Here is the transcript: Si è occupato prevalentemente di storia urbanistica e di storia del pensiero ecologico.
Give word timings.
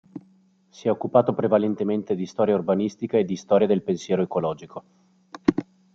Si 0.71 0.87
è 0.87 0.89
occupato 0.89 1.31
prevalentemente 1.35 2.15
di 2.15 2.25
storia 2.25 2.55
urbanistica 2.55 3.19
e 3.19 3.23
di 3.23 3.35
storia 3.35 3.67
del 3.67 3.83
pensiero 3.83 4.23
ecologico. 4.23 4.83